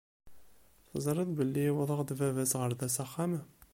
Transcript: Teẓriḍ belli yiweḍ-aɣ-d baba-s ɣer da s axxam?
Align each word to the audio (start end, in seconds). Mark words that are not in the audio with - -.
Teẓriḍ 0.91 1.29
belli 1.37 1.61
yiweḍ-aɣ-d 1.63 2.09
baba-s 2.19 2.53
ɣer 2.59 2.71
da 2.79 2.87
s 2.95 2.97
axxam? 3.03 3.33